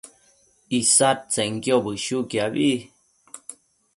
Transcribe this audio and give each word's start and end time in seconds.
isadtsenquio 0.77 1.77
bëshuquiabi 1.85 2.69